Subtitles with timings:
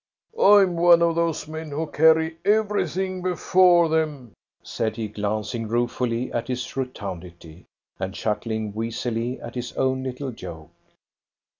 [0.41, 6.47] "I'm one of those men who carry everything before them," said he, glancing ruefully at
[6.47, 7.65] his rotundity,
[7.99, 10.71] and chuckling wheezily at his own little joke.